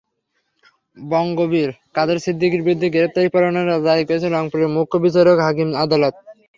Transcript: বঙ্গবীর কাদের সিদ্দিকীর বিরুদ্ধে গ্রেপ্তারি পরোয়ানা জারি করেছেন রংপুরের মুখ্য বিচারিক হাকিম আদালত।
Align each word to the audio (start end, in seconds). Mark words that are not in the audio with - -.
বঙ্গবীর 0.97 1.69
কাদের 1.95 2.17
সিদ্দিকীর 2.19 2.65
বিরুদ্ধে 2.65 2.87
গ্রেপ্তারি 2.89 3.29
পরোয়ানা 3.33 3.61
জারি 3.87 4.03
করেছেন 4.05 4.31
রংপুরের 4.31 4.73
মুখ্য 4.75 4.95
বিচারিক 5.03 5.37
হাকিম 5.41 5.69
আদালত। 5.83 6.13